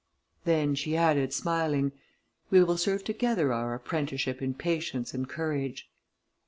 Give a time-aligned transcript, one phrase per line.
[0.45, 1.91] Then she added, smiling,
[2.49, 5.91] "We will serve together our apprenticeship in patience and courage."